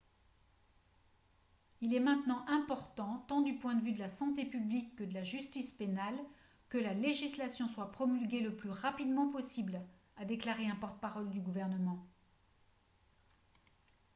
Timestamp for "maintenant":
1.99-2.43